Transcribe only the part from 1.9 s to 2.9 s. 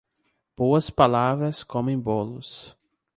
bolos.